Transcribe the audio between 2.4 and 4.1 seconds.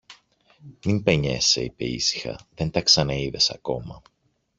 δεν τα ξαναείδες ακόμα.